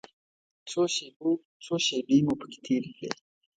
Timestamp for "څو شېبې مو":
1.65-2.33